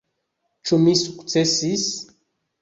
Ĉu 0.69 0.79
mi 0.85 0.95
sukcesis? 1.01 1.85